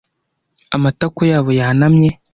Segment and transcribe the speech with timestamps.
[0.75, 2.09] amatako yabo yanamye,